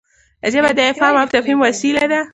[0.53, 2.21] ژبه د افهام او تفهیم وسیله ده.